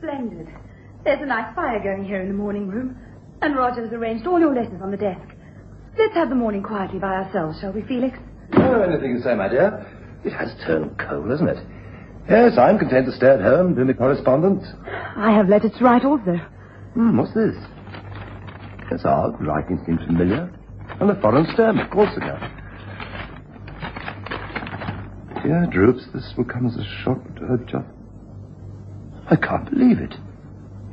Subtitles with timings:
[0.00, 0.48] Splendid.
[1.04, 2.96] There's a nice fire going here in the morning room.
[3.42, 5.20] And Roger's arranged all your letters on the desk.
[5.98, 8.16] Let's have the morning quietly by ourselves, shall we, Felix?
[8.54, 9.86] Oh, anything you say, my dear.
[10.24, 11.58] It has turned cold, hasn't it?
[12.28, 14.64] Yes, I'm content to stay at home doing the correspondence.
[15.16, 16.36] I have letters to write also.
[16.94, 17.56] Hmm, what's this?
[18.90, 19.40] It's odd.
[19.44, 20.50] Writing seems familiar.
[21.00, 22.42] And a foreign stamp, of course it does.
[25.42, 27.86] Dear Droops, this will come as a shock to her job.
[29.30, 30.14] I can't believe it.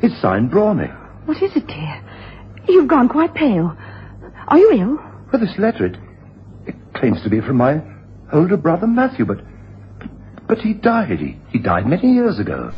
[0.02, 0.88] It's signed Brawny.
[1.26, 2.04] What is it, dear?
[2.68, 3.76] You've gone quite pale.
[4.48, 5.00] Are you ill?
[5.32, 5.98] Well, this letter, it,
[6.68, 7.82] it claims to be from my
[8.32, 9.40] older brother Matthew, but
[10.48, 11.20] but he died.
[11.20, 12.72] He, he died many years ago.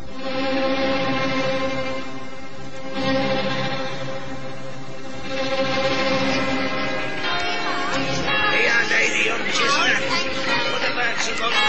[11.30, 11.69] We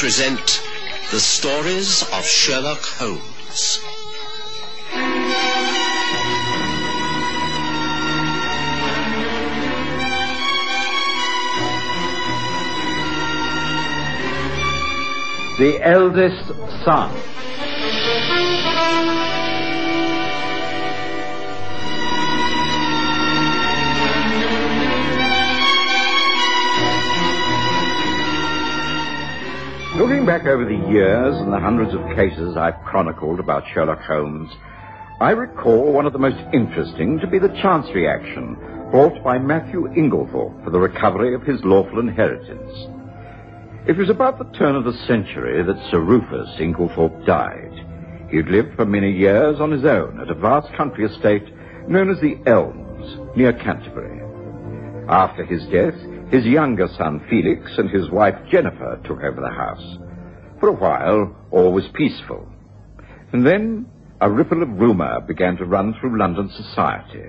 [0.00, 0.62] present
[1.10, 3.80] the stories of Sherlock Holmes.
[15.58, 16.46] The eldest
[16.82, 17.14] son.
[30.20, 34.50] Looking back over the years and the hundreds of cases I've chronicled about Sherlock Holmes,
[35.18, 38.54] I recall one of the most interesting to be the Chancery action
[38.90, 42.70] brought by Matthew Inglethorpe for the recovery of his lawful inheritance.
[43.88, 47.72] It was about the turn of the century that Sir Rufus Inglethorpe died.
[48.30, 51.48] He had lived for many years on his own at a vast country estate
[51.88, 54.20] known as the Elms, near Canterbury.
[55.08, 55.98] After his death,
[56.30, 59.96] his younger son Felix and his wife Jennifer took over the house.
[60.60, 62.46] For a while, all was peaceful.
[63.32, 63.86] And then
[64.20, 67.24] a ripple of rumor began to run through London society.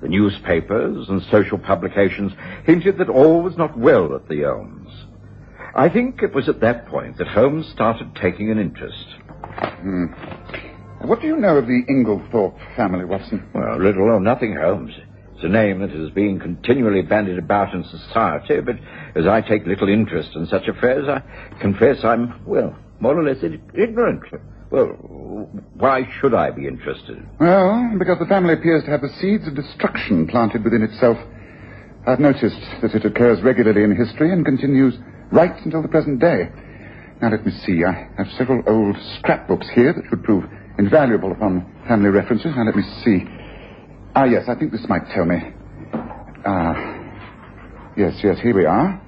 [0.00, 2.32] The newspapers and social publications
[2.64, 4.88] hinted that all was not well at the Elms.
[5.76, 9.06] I think it was at that point that Holmes started taking an interest.
[9.82, 10.06] Hmm.
[11.02, 13.46] What do you know of the Inglethorpe family, Watson?
[13.54, 14.94] Well, little or nothing, Holmes.
[15.44, 18.76] A name that is being continually bandied about in society, but
[19.14, 21.20] as I take little interest in such affairs, I
[21.60, 24.22] confess I'm, well, more or less ignorant.
[24.70, 24.88] Well,
[25.74, 27.22] why should I be interested?
[27.38, 31.18] Well, because the family appears to have the seeds of destruction planted within itself.
[32.06, 34.94] I've noticed that it occurs regularly in history and continues
[35.30, 36.48] right until the present day.
[37.20, 37.84] Now, let me see.
[37.84, 40.44] I have several old scrapbooks here that would prove
[40.78, 42.54] invaluable upon family references.
[42.56, 43.24] Now, let me see.
[44.16, 45.42] Ah, yes, I think this might tell me.
[46.46, 46.74] Ah,
[47.96, 49.00] yes, yes, here we are.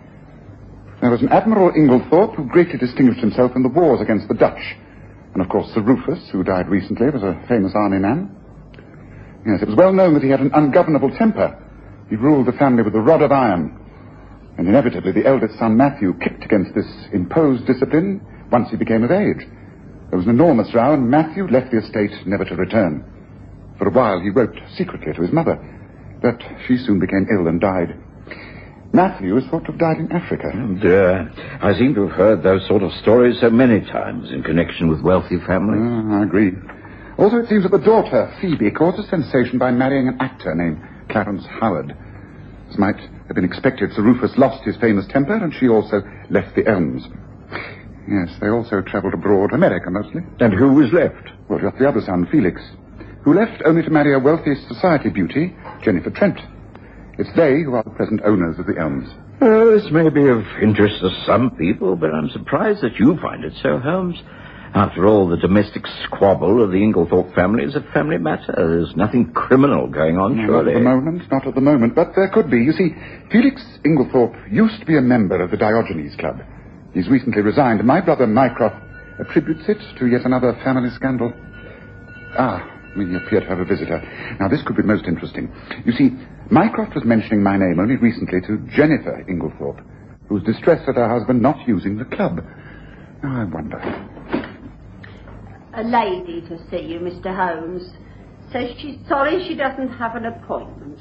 [1.01, 4.75] There was an Admiral Inglethorpe who greatly distinguished himself in the wars against the Dutch.
[5.33, 8.35] And, of course, Sir Rufus, who died recently, was a famous army man.
[9.47, 11.55] Yes, it was well known that he had an ungovernable temper.
[12.11, 13.79] He ruled the family with a rod of iron.
[14.59, 19.13] And inevitably, the eldest son, Matthew, kicked against this imposed discipline once he became of
[19.13, 19.47] age.
[20.11, 23.05] There was an enormous row, and Matthew left the estate never to return.
[23.79, 25.59] For a while, he wrote secretly to his mother,
[26.23, 27.95] but she soon became ill and died.
[28.93, 30.49] Matthew is thought to have died in Africa.
[30.53, 31.25] And, uh,
[31.61, 35.03] I seem to have heard those sort of stories so many times in connection with
[35.03, 35.83] wealthy families.
[35.85, 36.53] Ah, I agree.
[37.19, 40.81] Also, it seems that the daughter, Phoebe, caused a sensation by marrying an actor named
[41.09, 41.95] Clarence Howard.
[42.71, 46.55] As might have been expected, Sir Rufus lost his famous temper, and she also left
[46.55, 47.07] the Elms.
[48.09, 50.23] Yes, they also travelled abroad, America mostly.
[50.41, 51.29] And who was left?
[51.49, 52.61] Well, just the other son, Felix,
[53.27, 56.39] who left only to marry a wealthy society beauty, Jennifer Trent.
[57.19, 59.09] It's they who are the present owners of the Elms.
[59.41, 63.43] Well, this may be of interest to some people, but I'm surprised that you find
[63.43, 64.15] it so, Holmes.
[64.75, 68.55] After all, the domestic squabble of the Inglethorpe family is a family matter.
[68.57, 70.75] There's nothing criminal going on, surely.
[70.75, 72.59] Not at the moment, not at the moment, but there could be.
[72.59, 72.95] You see,
[73.33, 76.43] Felix Inglethorpe used to be a member of the Diogenes Club.
[76.95, 78.77] He's recently resigned, and my brother Mycroft
[79.19, 81.33] attributes it to yet another family scandal.
[82.39, 84.01] Ah, we appear to have a visitor.
[84.41, 85.53] Now, this could be most interesting.
[85.85, 86.11] You see,
[86.51, 89.85] Mycroft was mentioning my name only recently to Jennifer Inglethorpe,
[90.29, 92.41] who's distressed at her husband not using the club.
[93.23, 93.79] Now, I wonder.
[95.75, 97.35] A lady to see you, Mr.
[97.35, 97.83] Holmes.
[98.53, 101.01] Says she's sorry she doesn't have an appointment.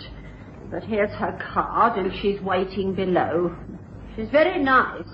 [0.71, 3.55] But here's her card, and she's waiting below.
[4.15, 5.07] She's very nice.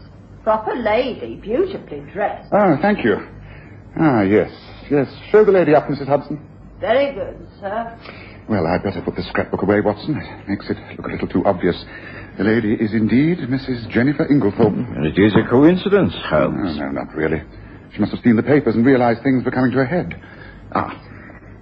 [0.43, 2.49] Proper lady, beautifully dressed.
[2.51, 3.17] Oh, thank you.
[3.99, 4.49] Ah, yes,
[4.89, 5.07] yes.
[5.29, 6.07] Show the lady up, Mrs.
[6.07, 6.47] Hudson.
[6.81, 7.97] Very good, sir.
[8.49, 10.17] Well, I'd better put the scrapbook away, Watson.
[10.17, 11.77] It makes it look a little too obvious.
[12.37, 13.87] The lady is indeed Mrs.
[13.91, 14.73] Jennifer Inglethorpe.
[14.97, 16.77] And it is a coincidence, No, Holmes.
[16.77, 17.41] no, not really.
[17.93, 20.19] She must have seen the papers and realized things were coming to a head.
[20.73, 20.89] Ah,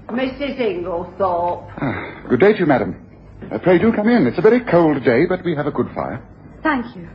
[0.07, 0.57] Mrs.
[0.57, 1.69] Inglethorpe.
[1.81, 2.25] ah.
[2.29, 2.95] good day to you, madam.
[3.51, 4.25] Uh, pray do come in.
[4.27, 6.23] It's a very cold day, but we have a good fire.
[6.63, 7.09] Thank you.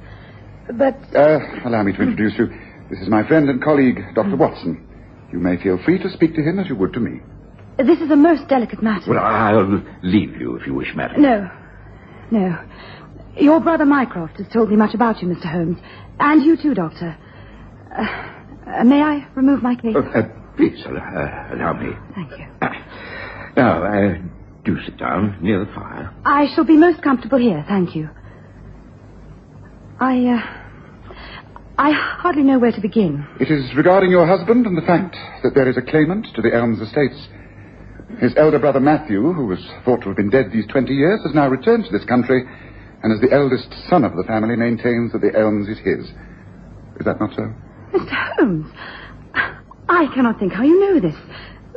[0.77, 2.47] But Uh, allow me to introduce you.
[2.91, 4.37] This is my friend and colleague, Dr.
[4.37, 4.87] Watson.
[5.33, 7.21] You may feel free to speak to him as you would to me.
[7.79, 9.11] This is a most delicate matter.
[9.11, 11.23] Well, I'll leave you if you wish, madam.
[11.23, 11.51] No.
[12.31, 12.59] No.
[13.37, 15.51] Your brother Mycroft has told me much about you, Mr.
[15.51, 15.79] Holmes.
[16.21, 17.17] And you too, Doctor.
[17.97, 18.03] Uh,
[18.71, 19.97] uh, may I remove my cape?
[19.97, 20.23] Uh, uh,
[20.57, 21.91] please, uh, uh, allow me.
[22.15, 22.47] Thank you.
[23.57, 24.15] Now, uh,
[24.65, 26.13] do sit down near the fire.
[26.25, 28.09] I shall be most comfortable here, thank you.
[30.01, 30.41] I, uh,
[31.79, 33.27] I hardly know where to begin.
[33.41, 36.53] It is regarding your husband and the fact that there is a claimant to the
[36.55, 37.29] Elms estates.
[38.21, 41.35] His elder brother Matthew, who was thought to have been dead these 20 years, has
[41.35, 42.45] now returned to this country,
[43.03, 46.07] and as the eldest son of the family, maintains that the Elms is his.
[47.01, 47.53] Is that not so?
[47.93, 48.37] Mr.
[48.39, 48.71] Holmes,
[49.89, 51.17] I cannot think how you know this.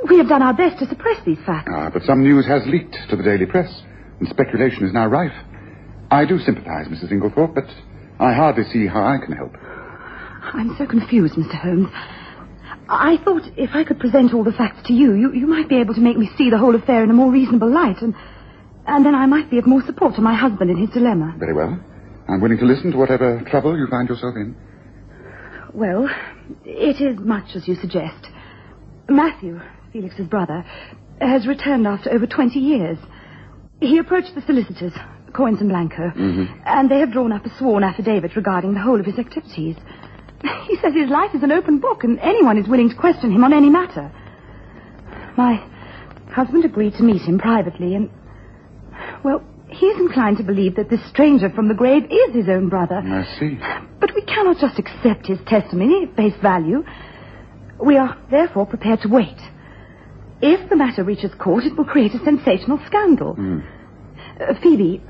[0.09, 1.69] We have done our best to suppress these facts.
[1.73, 3.69] Ah, but some news has leaked to the daily press,
[4.19, 5.33] and speculation is now rife.
[6.11, 7.11] I do sympathize, Mrs.
[7.11, 7.65] Inglethorpe, but
[8.19, 9.55] I hardly see how I can help.
[10.53, 11.59] I'm so confused, Mr.
[11.59, 11.89] Holmes.
[12.89, 15.77] I thought if I could present all the facts to you, you, you might be
[15.77, 18.13] able to make me see the whole affair in a more reasonable light, and,
[18.85, 21.35] and then I might be of more support to my husband in his dilemma.
[21.37, 21.79] Very well.
[22.29, 24.55] I'm willing to listen to whatever trouble you find yourself in.
[25.73, 26.09] Well,
[26.65, 28.27] it is much as you suggest.
[29.09, 29.59] Matthew,
[29.91, 30.65] Felix's brother,
[31.21, 32.97] has returned after over 20 years.
[33.79, 34.93] He approached the solicitors,
[35.33, 36.61] Coins and Blanco, mm-hmm.
[36.65, 39.75] and they have drawn up a sworn affidavit regarding the whole of his activities.
[40.41, 43.43] He says his life is an open book and anyone is willing to question him
[43.43, 44.11] on any matter.
[45.37, 45.63] My
[46.31, 48.09] husband agreed to meet him privately and,
[49.23, 52.69] well, he is inclined to believe that this stranger from the grave is his own
[52.69, 52.95] brother.
[52.97, 53.57] I see.
[53.99, 56.83] But we cannot just accept his testimony at face value.
[57.83, 59.37] We are therefore prepared to wait.
[60.41, 63.35] If the matter reaches court, it will create a sensational scandal.
[64.39, 65.01] Uh, Phoebe,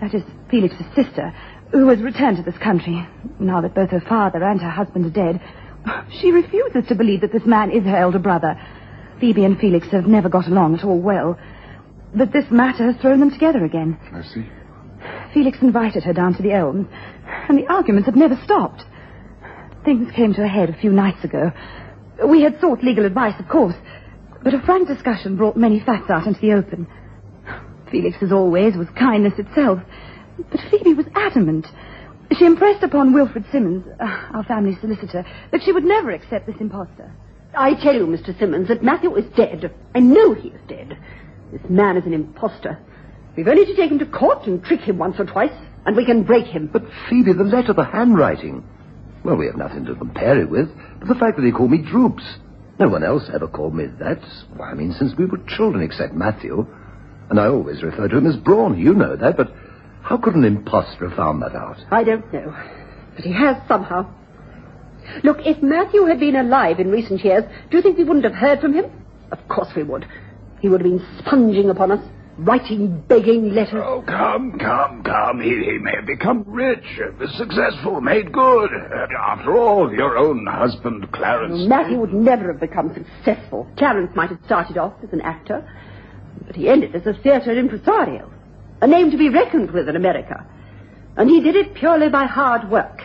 [0.00, 1.34] that is Felix's sister,
[1.74, 3.04] who has returned to this country,
[3.40, 5.40] now that both her father and her husband are dead,
[6.20, 8.56] she refuses to believe that this man is her elder brother.
[9.20, 11.36] Phoebe and Felix have never got along at all well.
[12.14, 13.98] But this matter has thrown them together again.
[14.12, 14.46] I see.
[15.34, 16.86] Felix invited her down to the Elms,
[17.48, 18.84] and the arguments have never stopped.
[19.84, 21.50] Things came to a head a few nights ago.
[22.24, 23.74] We had sought legal advice, of course,
[24.44, 26.86] but a frank discussion brought many facts out into the open.
[27.90, 29.80] Felix, as always, was kindness itself,
[30.36, 31.66] but Phoebe was adamant.
[32.38, 36.56] She impressed upon Wilfred Simmons, uh, our family solicitor, that she would never accept this
[36.60, 37.12] impostor.
[37.56, 38.36] I tell you, Mr.
[38.38, 39.72] Simmons, that Matthew is dead.
[39.94, 40.98] I know he is dead.
[41.52, 42.78] This man is an impostor.
[43.36, 45.52] We've only to take him to court and trick him once or twice,
[45.86, 46.68] and we can break him.
[46.72, 48.64] But Phoebe, the letter, the handwriting.
[49.24, 51.78] Well, we have nothing to compare it with, but the fact that he called me
[51.78, 52.24] Droops.
[52.78, 54.20] No one else ever called me that.
[54.56, 56.66] Well, I mean, since we were children, except Matthew.
[57.30, 58.78] And I always refer to him as Braun.
[58.78, 59.52] You know that, but
[60.04, 61.78] how could an impostor have found that out?
[61.90, 62.54] I don't know.
[63.16, 64.06] But he has somehow.
[65.22, 68.34] Look, if Matthew had been alive in recent years, do you think we wouldn't have
[68.34, 68.84] heard from him?
[69.32, 70.06] Of course we would.
[70.60, 72.06] He would have been sponging upon us,
[72.36, 73.82] writing begging letters.
[73.82, 75.40] Oh, come, come, come.
[75.40, 76.84] He, he may have become rich,
[77.36, 78.70] successful, made good.
[79.18, 81.66] After all, your own husband, Clarence.
[81.68, 83.66] Matthew would never have become successful.
[83.78, 85.66] Clarence might have started off as an actor,
[86.46, 88.30] but he ended as a theatre impresario,
[88.84, 90.46] a name to be reckoned with in America.
[91.16, 93.00] And he did it purely by hard work.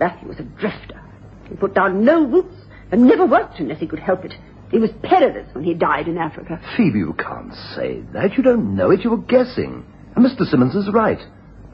[0.00, 1.02] Matthew was a drifter.
[1.50, 2.56] He put down no roots
[2.90, 4.32] and never worked unless he could help it.
[4.70, 6.58] He was penniless when he died in Africa.
[6.78, 8.38] Phoebe, you can't say that.
[8.38, 9.04] You don't know it.
[9.04, 9.84] You were guessing.
[10.16, 10.48] And Mr.
[10.48, 11.20] Simmons is right.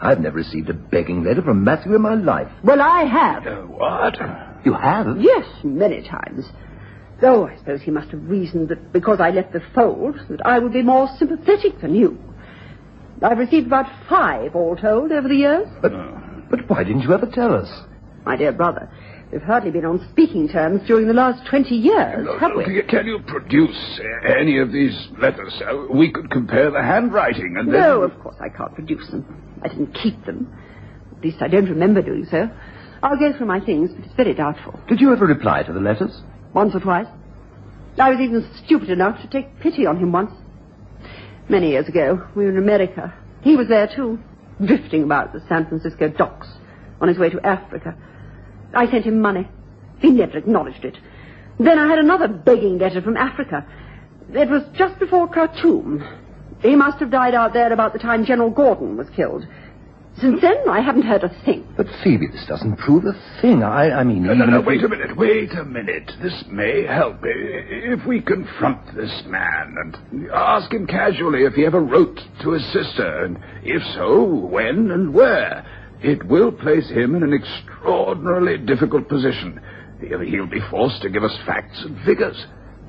[0.00, 2.48] I've never received a begging letter from Matthew in my life.
[2.64, 3.46] Well, I have.
[3.46, 4.16] Uh, what?
[4.64, 5.20] You have?
[5.20, 6.44] Yes, many times.
[7.20, 10.58] Though I suppose he must have reasoned that because I left the fold, that I
[10.58, 12.18] would be more sympathetic than you.
[13.24, 15.68] I've received about five, all told, over the years.
[15.80, 15.92] But,
[16.50, 17.68] but why didn't you ever tell us?
[18.24, 18.88] My dear brother,
[19.32, 22.82] we've hardly been on speaking terms during the last twenty years, No, have no, we?
[22.82, 27.80] can you- produce any of these letters so we could compare the handwriting and then...
[27.80, 29.24] No, of course I can't produce them.
[29.62, 30.52] I didn't keep them.
[31.16, 32.48] At least I don't remember doing so.
[33.02, 34.78] I'll go through my things, but it's very doubtful.
[34.88, 36.22] Did you ever reply to the letters?
[36.54, 37.06] Once or twice.
[37.98, 40.32] I was even stupid enough to take pity on him once.
[41.48, 43.12] Many years ago, we were in America.
[43.42, 44.18] He was there too,
[44.64, 46.48] drifting about the San Francisco docks
[47.00, 47.96] on his way to Africa.
[48.74, 49.48] I sent him money.
[49.98, 50.96] He never acknowledged it.
[51.58, 53.66] Then I had another begging letter from Africa.
[54.30, 56.02] It was just before Khartoum.
[56.60, 59.44] He must have died out there about the time General Gordon was killed.
[60.20, 61.66] Since then, I haven't heard a thing.
[61.76, 63.62] But Phoebe, this doesn't prove a thing.
[63.62, 66.12] I, I mean, No, no, no, wait we- a minute, wait a minute.
[66.22, 67.16] This may help.
[67.24, 69.74] If we confront this man
[70.12, 74.90] and ask him casually if he ever wrote to his sister, and if so, when
[74.90, 75.64] and where,
[76.02, 79.60] it will place him in an extraordinarily difficult position.
[80.00, 82.46] He'll he'll be forced to give us facts and figures.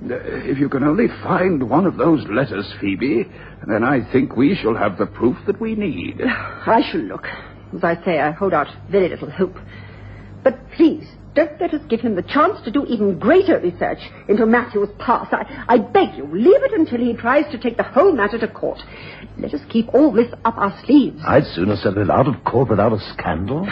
[0.10, 0.16] Uh,
[0.52, 3.30] If you can only find one of those letters, Phoebe,
[3.68, 6.22] then I think we shall have the proof that we need.
[6.26, 7.26] I shall look.
[7.76, 9.56] As I say, I hold out very little hope.
[10.44, 14.46] But please, don't let us give him the chance to do even greater research into
[14.46, 15.34] Matthew's past.
[15.34, 18.48] I, I beg you, leave it until he tries to take the whole matter to
[18.48, 18.80] court.
[19.40, 21.20] Let us keep all this up our sleeves.
[21.26, 23.66] I'd sooner settle it out of court without a scandal.
[23.66, 23.72] Do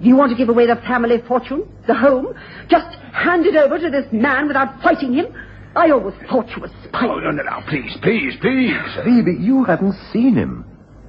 [0.08, 2.34] you want to give away the family fortune, the home,
[2.68, 5.26] just hand it over to this man without fighting him?
[5.74, 7.20] I always thought you were Oh, spiteful.
[7.22, 8.76] no, no, no, please, please, please.
[9.04, 10.64] Phoebe, you haven't seen him.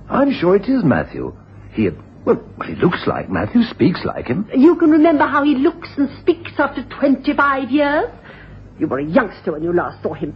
[0.10, 1.36] I'm sure it is Matthew.
[1.74, 1.89] He,
[2.25, 4.48] well, he looks like Matthew, speaks like him.
[4.55, 8.05] You can remember how he looks and speaks after 25 years?
[8.79, 10.34] You were a youngster when you last saw him.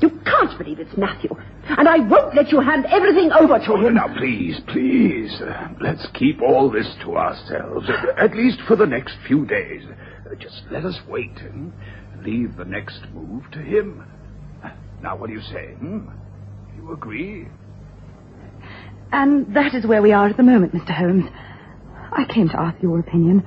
[0.00, 1.30] You can't believe it's Matthew.
[1.66, 3.94] And I won't let you hand everything over to Oh, him.
[3.94, 8.86] now, please, please, uh, let's keep all this to ourselves, uh, at least for the
[8.86, 9.82] next few days.
[10.30, 11.72] Uh, just let us wait and
[12.22, 14.04] leave the next move to him.
[15.02, 15.74] Now, what do you say?
[15.78, 16.08] Hmm?
[16.76, 17.48] You agree?
[19.12, 20.90] And that is where we are at the moment, Mr.
[20.94, 21.24] Holmes.
[22.12, 23.46] I came to ask your opinion.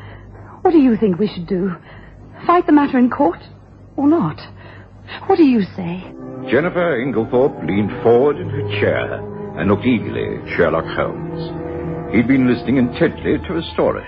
[0.61, 1.71] What do you think we should do?
[2.45, 3.39] Fight the matter in court
[3.97, 4.39] or not?
[5.27, 6.03] What do you say?
[6.49, 9.13] Jennifer Inglethorpe leaned forward in her chair
[9.59, 12.15] and looked eagerly at Sherlock Holmes.
[12.15, 14.05] He'd been listening intently to his story,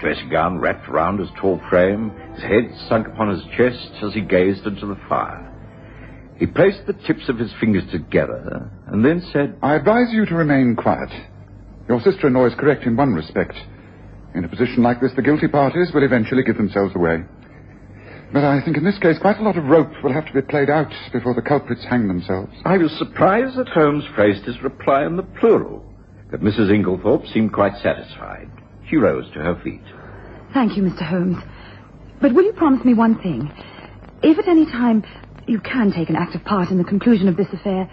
[0.00, 4.20] dressing gown wrapped round his tall frame, his head sunk upon his chest as he
[4.20, 5.50] gazed into the fire.
[6.38, 10.34] He placed the tips of his fingers together and then said, I advise you to
[10.34, 11.10] remain quiet.
[11.88, 13.54] Your sister-in-law is correct in one respect.
[14.34, 17.22] In a position like this, the guilty parties will eventually give themselves away.
[18.32, 20.42] But I think in this case quite a lot of rope will have to be
[20.42, 22.52] played out before the culprits hang themselves.
[22.64, 25.84] I was surprised that Holmes phrased his reply in the plural,
[26.32, 26.70] but Mrs.
[26.70, 28.50] Inglethorpe seemed quite satisfied.
[28.94, 29.82] She rose to her feet.
[30.52, 31.02] Thank you, Mr.
[31.02, 31.38] Holmes.
[32.20, 33.50] But will you promise me one thing?
[34.22, 35.02] If at any time
[35.48, 37.90] you can take an active part in the conclusion of this affair,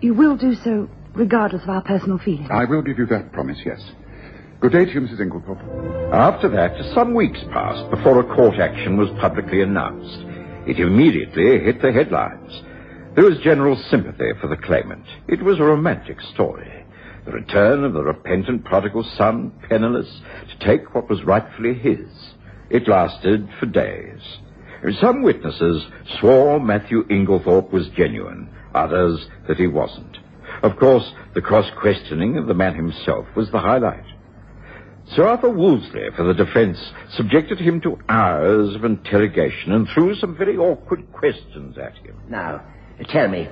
[0.00, 2.48] you will do so regardless of our personal feelings.
[2.50, 3.78] I will give you that promise, yes.
[4.60, 5.20] Good day to you, Mrs.
[5.20, 6.14] Inglethorpe.
[6.14, 10.16] After that, some weeks passed before a court action was publicly announced.
[10.66, 12.52] It immediately hit the headlines.
[13.16, 15.04] There was general sympathy for the claimant.
[15.28, 16.81] It was a romantic story.
[17.24, 22.08] The return of the repentant prodigal son, penniless, to take what was rightfully his.
[22.68, 24.20] It lasted for days.
[25.00, 25.86] Some witnesses
[26.18, 30.18] swore Matthew Inglethorpe was genuine, others that he wasn't.
[30.62, 34.04] Of course, the cross-questioning of the man himself was the highlight.
[35.14, 36.78] Sir Arthur Wolseley, for the defense,
[37.14, 42.16] subjected him to hours of interrogation and threw some very awkward questions at him.
[42.28, 42.62] Now,
[43.08, 43.48] tell me,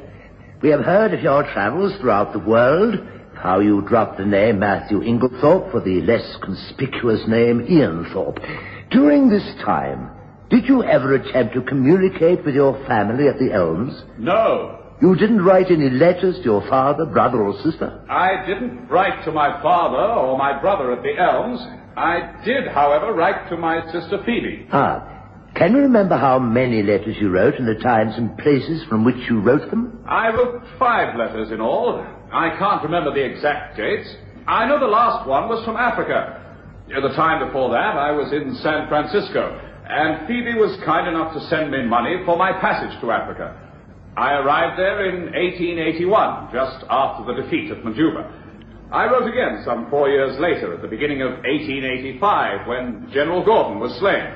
[0.63, 2.95] we have heard of your travels throughout the world,
[3.43, 8.39] how you dropped the name Matthew Inglethorpe for the less conspicuous name Ian Thorpe.
[8.91, 10.11] During this time,
[10.51, 14.03] did you ever attempt to communicate with your family at the Elms?
[14.19, 18.05] No, You didn't write any letters to your father, brother, or sister?
[18.11, 21.61] I didn't write to my father or my brother at the Elms.
[21.97, 24.67] I did, however, write to my sister Phoebe.
[24.71, 25.07] Ah,
[25.55, 29.17] can you remember how many letters you wrote and the times and places from which
[29.31, 30.05] you wrote them?
[30.07, 32.05] I wrote five letters in all.
[32.33, 34.09] I can't remember the exact dates.
[34.47, 36.37] I know the last one was from Africa.
[36.89, 41.41] The time before that, I was in San Francisco, and Phoebe was kind enough to
[41.47, 43.55] send me money for my passage to Africa.
[44.17, 48.27] I arrived there in 1881, just after the defeat at Majuba.
[48.91, 53.79] I wrote again some four years later, at the beginning of 1885, when General Gordon
[53.79, 54.35] was slain.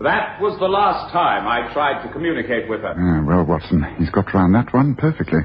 [0.00, 2.92] That was the last time I tried to communicate with her.
[3.26, 5.40] Well, Watson, he's got round that one perfectly.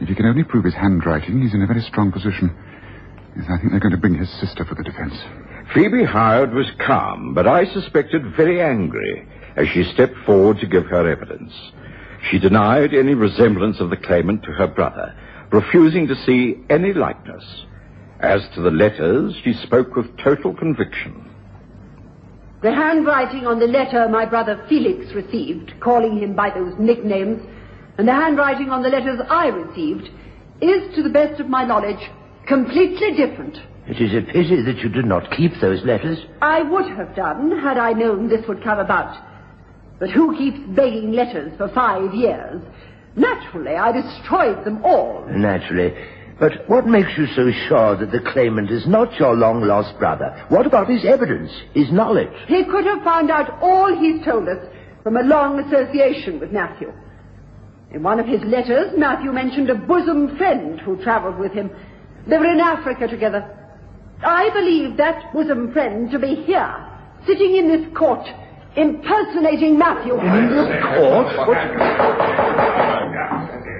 [0.00, 2.54] If he can only prove his handwriting, he's in a very strong position.
[3.36, 5.14] Yes, I think they're going to bring his sister for the defense.
[5.74, 9.26] Phoebe Howard was calm, but I suspected very angry
[9.56, 11.52] as she stepped forward to give her evidence.
[12.30, 15.14] She denied any resemblance of the claimant to her brother,
[15.50, 17.44] refusing to see any likeness.
[18.20, 21.24] As to the letters, she spoke with total conviction.
[22.62, 27.40] The handwriting on the letter my brother Felix received, calling him by those nicknames,
[27.98, 30.08] and the handwriting on the letters I received,
[30.60, 31.98] is, to the best of my knowledge,
[32.46, 33.58] completely different.
[33.88, 36.18] It is a pity that you did not keep those letters.
[36.40, 39.16] I would have done had I known this would come about.
[39.98, 42.62] But who keeps begging letters for five years?
[43.16, 45.26] Naturally, I destroyed them all.
[45.28, 45.92] Naturally.
[46.38, 50.46] But what makes you so sure that the claimant is not your long-lost brother?
[50.50, 52.28] What about his evidence, his knowledge?
[52.46, 54.64] He could have found out all he's told us
[55.02, 56.92] from a long association with Matthew.
[57.90, 61.70] In one of his letters, Matthew mentioned a bosom friend who travelled with him.
[62.26, 63.54] They were in Africa together.
[64.22, 66.86] I believe that bosom friend to be here,
[67.26, 68.26] sitting in this court,
[68.76, 70.18] impersonating Matthew.
[70.18, 71.28] In this court?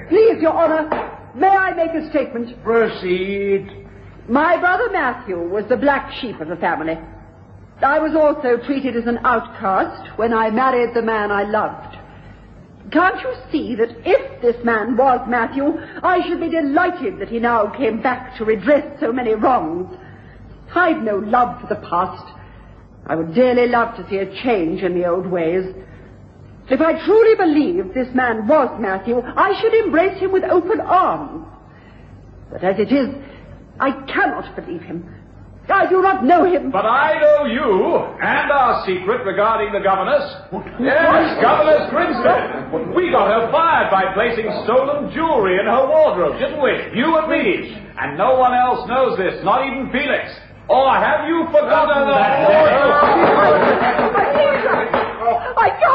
[0.09, 0.88] Please, Your Honor,
[1.35, 2.62] may I make a statement?
[2.65, 3.69] Proceed.
[4.29, 6.99] My brother Matthew was the black sheep of the family.
[7.83, 11.98] I was also treated as an outcast when I married the man I loved.
[12.90, 15.64] Can't you see that if this man was Matthew,
[16.02, 19.95] I should be delighted that he now came back to redress so many wrongs?
[20.75, 22.25] I've no love for the past.
[23.07, 25.64] I would dearly love to see a change in the old ways.
[26.71, 31.47] If I truly believed this man was Matthew, I should embrace him with open arms.
[32.50, 33.09] But as it is,
[33.80, 35.14] I cannot believe him.
[35.71, 36.71] I do not know him.
[36.71, 40.25] But I know you and our secret regarding the governess.
[40.81, 42.97] Yes, Governess Grimsby.
[42.97, 46.73] We got her fired by placing stolen jewelry in her wardrobe, didn't we?
[46.97, 47.77] You and me.
[48.01, 50.33] And no one else knows this, not even Felix.
[50.69, 52.49] Or have you forgotten oh, that?
[52.49, 52.65] Oh,
[55.29, 55.89] oh, I can't.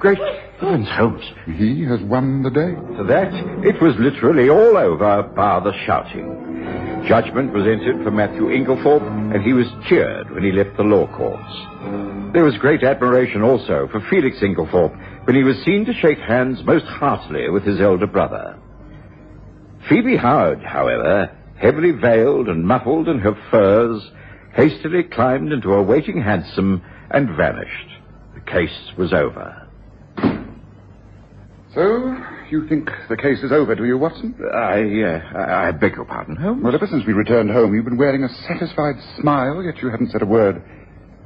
[0.00, 0.18] Great
[0.58, 1.24] heavens, Holmes.
[1.46, 2.74] He has won the day.
[2.96, 3.32] For that,
[3.64, 6.51] it was literally all over, bar the shouting.
[7.06, 11.06] Judgment was entered for Matthew Inglethorpe, and he was cheered when he left the law
[11.16, 12.32] courts.
[12.32, 16.62] There was great admiration also for Felix Inglethorpe when he was seen to shake hands
[16.64, 18.58] most heartily with his elder brother.
[19.88, 24.02] Phoebe Howard, however, heavily veiled and muffled in her furs,
[24.54, 27.88] hastily climbed into a waiting hansom and vanished.
[28.34, 29.61] The case was over.
[31.74, 32.14] So,
[32.50, 34.34] you think the case is over, do you, Watson?
[34.52, 36.62] I, uh, I I beg your pardon, Holmes?
[36.62, 40.10] Well, ever since we returned home, you've been wearing a satisfied smile, yet you haven't
[40.10, 40.62] said a word.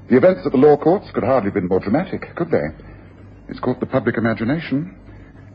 [0.09, 2.63] The events at the law courts could hardly have been more dramatic, could they?
[3.49, 4.97] It's caught the public imagination,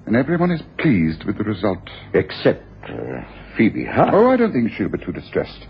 [0.06, 1.88] and everyone is pleased with the result.
[2.14, 3.22] Except uh,
[3.56, 4.14] Phoebe Howard.
[4.14, 5.68] Oh, I don't think she'll be too distressed.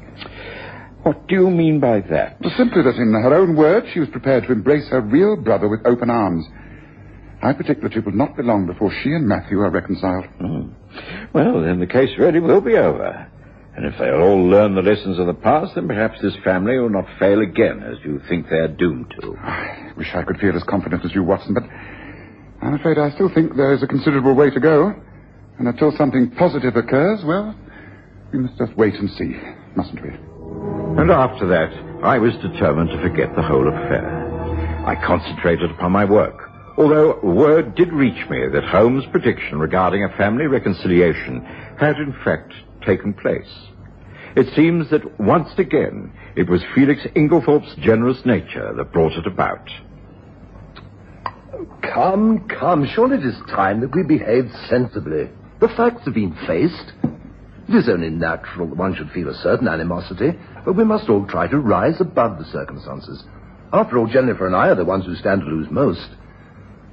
[1.03, 2.41] What do you mean by that?
[2.41, 5.67] Well, simply that in her own words, she was prepared to embrace her real brother
[5.67, 6.45] with open arms.
[7.43, 10.25] I predict that it will not be long before she and Matthew are reconciled.
[10.39, 10.69] Hmm.
[11.33, 13.27] Well, then the case really will be over.
[13.75, 16.89] And if they'll all learn the lessons of the past, then perhaps this family will
[16.89, 19.37] not fail again, as you think they're doomed to.
[19.37, 21.63] I wish I could feel as confident as you, Watson, but
[22.61, 24.93] I'm afraid I still think there is a considerable way to go.
[25.57, 27.55] And until something positive occurs, well,
[28.33, 29.33] we must just wait and see,
[29.75, 30.09] mustn't we?
[30.09, 31.71] And after that,
[32.03, 34.85] I was determined to forget the whole affair.
[34.85, 36.50] I concentrated upon my work,
[36.81, 41.41] although word did reach me that Holmes' prediction regarding a family reconciliation
[41.79, 43.51] had in fact taken place.
[44.35, 49.69] It seems that once again it was Felix Inglethorpe's generous nature that brought it about.
[51.83, 52.87] Come, come.
[52.95, 55.29] Surely it is time that we behaved sensibly.
[55.59, 56.93] The facts have been faced.
[57.69, 60.31] It is only natural that one should feel a certain animosity,
[60.65, 63.23] but we must all try to rise above the circumstances.
[63.71, 66.09] After all, Jennifer and I are the ones who stand to lose most.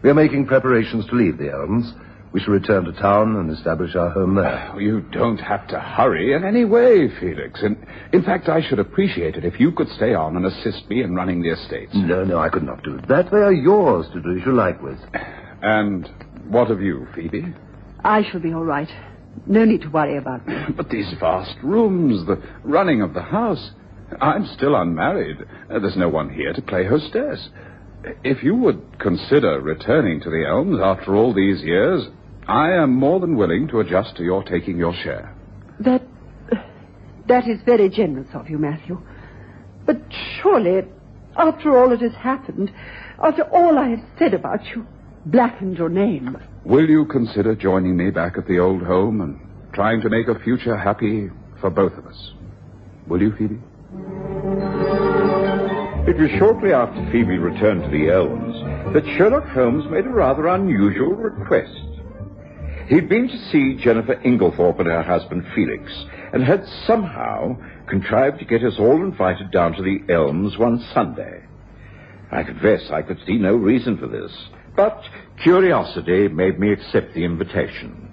[0.02, 1.92] We are making preparations to leave the Elms.
[2.30, 4.70] We shall return to town and establish our home there.
[4.72, 7.60] Ah, you don't have to hurry in any way, Felix.
[7.62, 7.76] And
[8.12, 11.14] in fact, I should appreciate it if you could stay on and assist me in
[11.14, 11.92] running the estates.
[11.94, 13.08] No, no, I could not do it.
[13.08, 13.30] that.
[13.30, 14.98] They are yours to do as you like with.
[15.62, 16.08] And
[16.48, 17.54] what of you, Phoebe?
[18.04, 18.88] I shall be all right.
[19.46, 20.54] No need to worry about me.
[20.76, 23.70] But these vast rooms, the running of the house.
[24.20, 25.36] I'm still unmarried.
[25.68, 27.48] There's no one here to play hostess.
[28.24, 32.06] If you would consider returning to the Elms after all these years,
[32.46, 35.34] I am more than willing to adjust to your taking your share.
[35.80, 36.02] That.
[37.28, 39.00] That is very generous of you, Matthew.
[39.84, 40.00] But
[40.40, 40.80] surely,
[41.36, 42.72] after all that has happened,
[43.22, 44.86] after all I have said about you,
[45.26, 46.38] blackened your name.
[46.64, 49.38] Will you consider joining me back at the old home and
[49.74, 51.28] trying to make a future happy
[51.60, 52.32] for both of us?
[53.06, 54.67] Will you, Phoebe?
[56.08, 60.46] It was shortly after Phoebe returned to the Elms that Sherlock Holmes made a rather
[60.46, 61.78] unusual request.
[62.88, 65.92] He'd been to see Jennifer Inglethorpe and her husband Felix,
[66.32, 67.58] and had somehow
[67.90, 71.42] contrived to get us all invited down to the Elms one Sunday.
[72.32, 74.32] I confess I could see no reason for this,
[74.76, 75.02] but
[75.42, 78.10] curiosity made me accept the invitation.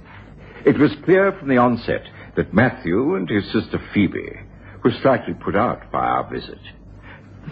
[0.66, 2.04] It was clear from the onset
[2.36, 4.42] that Matthew and his sister Phoebe
[4.84, 6.60] were slightly put out by our visit.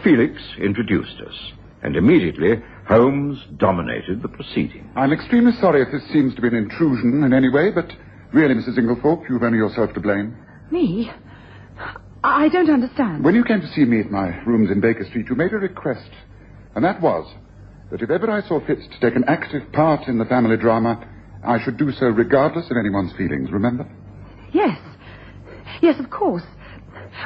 [0.03, 1.35] Felix introduced us,
[1.83, 4.89] And immediately, Holmes dominated the proceeding.
[4.95, 7.91] I'm extremely sorry if this seems to be an intrusion in any way, but
[8.33, 8.77] really, Mrs.
[8.77, 10.35] Inglethorpe, you've only yourself to blame.
[10.71, 11.11] Me?
[12.23, 13.23] I don't understand.
[13.23, 15.57] When you came to see me at my rooms in Baker Street, you made a
[15.57, 16.09] request,
[16.75, 17.31] and that was
[17.91, 21.05] that if ever I saw fit to take an active part in the family drama,
[21.45, 23.85] I should do so regardless of anyone's feelings, remember?
[24.53, 24.79] Yes.
[25.81, 26.43] Yes, of course.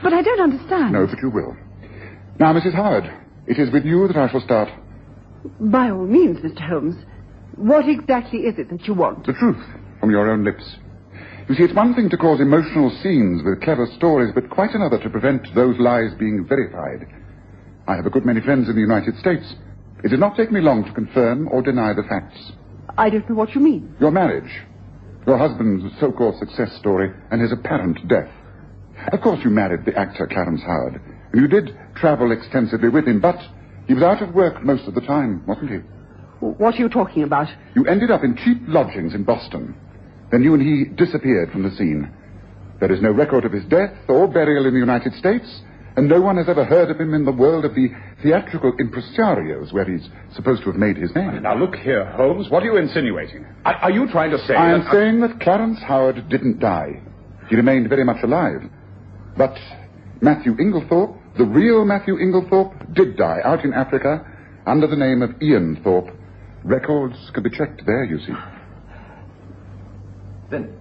[0.01, 0.93] But I don't understand.
[0.93, 1.56] No, but you will.
[2.39, 2.76] Now, Mrs.
[2.76, 3.12] Howard,
[3.47, 4.69] it is with you that I shall start.
[5.60, 6.62] By all means, Mr.
[6.69, 6.95] Holmes.
[7.56, 9.26] What exactly is it that you want?
[9.26, 9.63] The truth,
[10.00, 10.63] from your own lips.
[11.50, 15.00] You see, it's one thing to cause emotional scenes with clever stories, but quite another
[15.02, 17.08] to prevent those lies being verified.
[17.88, 19.56] I have a good many friends in the United States.
[20.04, 22.52] It did not take me long to confirm or deny the facts.
[23.00, 23.95] I don't know what you mean.
[24.00, 24.62] Your marriage,
[25.26, 28.30] your husband's so-called success story, and his apparent death.
[29.12, 31.02] Of course, you married the actor Clarence Howard,
[31.41, 33.38] you did travel extensively with him, but
[33.88, 35.78] he was out of work most of the time, wasn't he?
[36.39, 37.47] What are you talking about?
[37.76, 39.76] You ended up in cheap lodgings in Boston.
[40.32, 42.12] Then you and he disappeared from the scene.
[42.80, 45.62] There is no record of his death or burial in the United States,
[45.95, 47.89] and no one has ever heard of him in the world of the
[48.21, 51.41] theatrical impresarios where he's supposed to have made his name.
[51.41, 52.52] Now, look here, Holmes.
[52.52, 53.47] What are you insinuating?
[53.65, 54.89] Are, are you trying to say I am that...
[54.89, 57.02] Uh, saying that Clarence Howard didn't die.
[57.50, 58.62] He remained very much alive.
[59.36, 59.58] But
[60.21, 64.26] Matthew Inglethorpe, the real Matthew Inglethorpe, did die out in Africa
[64.65, 66.10] under the name of Ian Thorpe.
[66.63, 68.34] Records could be checked there, you see.
[70.50, 70.73] Then,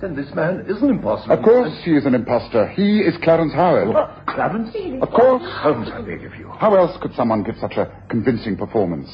[0.00, 1.32] then this man is an imposter.
[1.32, 2.68] Of course he is an impostor.
[2.68, 3.94] He is Clarence Howard.
[4.26, 4.74] Clarence?
[5.02, 5.42] Of course.
[5.44, 6.48] Holmes, I beg of you.
[6.58, 9.08] How else could someone give such a convincing performance?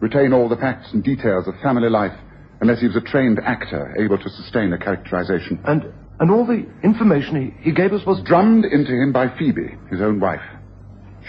[0.00, 2.16] Retain all the facts and details of family life
[2.60, 5.60] unless he was a trained actor able to sustain a characterization.
[5.64, 9.74] And and all the information he, he gave us was Drummed into him by Phoebe,
[9.90, 10.42] his own wife.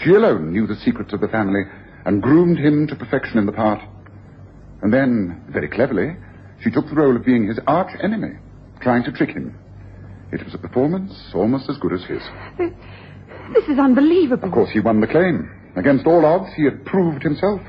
[0.04, 1.62] She alone knew the secrets of the family
[2.04, 3.80] and groomed him to perfection in the part.
[4.82, 6.16] And then, very cleverly,
[6.62, 8.36] she took the role of being his arch enemy,
[8.82, 9.56] trying to trick him.
[10.30, 12.22] It was a performance almost as good as his.
[12.58, 12.70] This,
[13.54, 14.48] this is unbelievable.
[14.48, 15.50] Of course, he won the claim.
[15.76, 17.60] Against all odds, he had proved himself.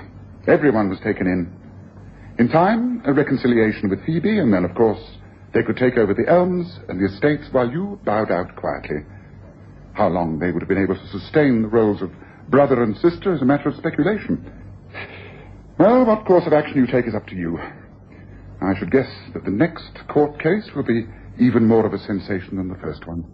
[0.47, 1.53] Everyone was taken in.
[2.37, 4.99] In time, a reconciliation with Phoebe, and then, of course,
[5.53, 9.05] they could take over the elms and the estates while you bowed out quietly.
[9.93, 12.11] How long they would have been able to sustain the roles of
[12.49, 14.51] brother and sister is a matter of speculation.
[15.77, 17.59] Well, what course of action you take is up to you.
[18.61, 21.05] I should guess that the next court case will be
[21.39, 23.25] even more of a sensation than the first one.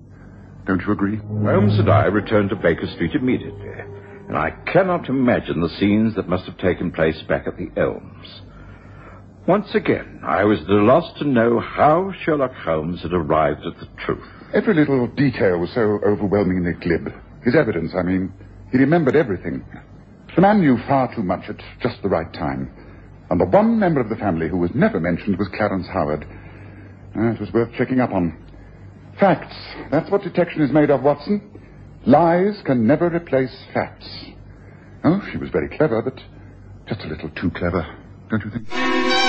[0.66, 1.18] Don't you agree?
[1.18, 3.70] Holmes and I returned to Baker Street immediately,
[4.28, 8.42] and I cannot imagine the scenes that must have taken place back at the Elms.
[9.48, 13.80] Once again, I was at a loss to know how Sherlock Holmes had arrived at
[13.80, 14.24] the truth.
[14.54, 17.12] Every little detail was so overwhelmingly glib.
[17.44, 18.32] His evidence, I mean.
[18.72, 19.66] He remembered everything.
[20.36, 22.72] The man knew far too much at just the right time.
[23.32, 26.26] And the one member of the family who was never mentioned was Clarence Howard.
[27.16, 28.38] Uh, it was worth checking up on.
[29.20, 29.56] Facts.
[29.92, 31.42] That's what detection is made of, Watson.
[32.06, 34.08] Lies can never replace facts.
[35.04, 36.20] Oh, she was very clever, but
[36.88, 37.86] just a little too clever,
[38.30, 39.29] don't you think?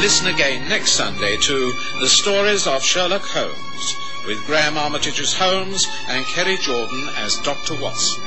[0.00, 5.86] Listen again next Sunday to The Stories of Sherlock Holmes with Graham Armitage as Holmes
[6.08, 7.80] and Kerry Jordan as Dr.
[7.80, 8.22] Watson.